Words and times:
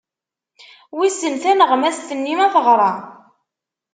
Wissen 0.97 1.33
taneɣmast-nni 1.41 2.35
ma 2.37 2.47
teɣra? 2.53 2.91